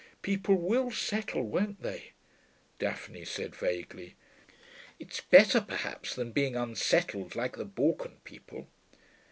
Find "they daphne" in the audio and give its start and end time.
1.83-3.23